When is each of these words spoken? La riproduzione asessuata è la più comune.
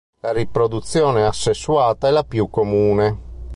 La 0.21 0.31
riproduzione 0.31 1.23
asessuata 1.27 2.07
è 2.07 2.09
la 2.11 2.23
più 2.23 2.49
comune. 2.49 3.19